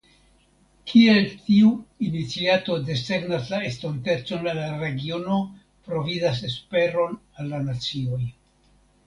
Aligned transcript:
Kiel 0.91 1.25
tiu 1.49 1.67
iniciato 2.07 2.77
desegnas 2.87 3.51
la 3.51 3.59
estontecon 3.67 4.49
al 4.55 4.59
la 4.61 4.71
regiono 4.85 5.37
provizas 5.91 6.43
esperon 6.51 7.15
al 7.39 7.55
la 7.55 7.63
nacioj". 7.69 8.21